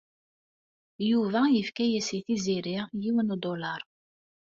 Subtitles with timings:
[1.09, 3.81] Yuba yefka-as i Tiziri yiwen udulaṛ.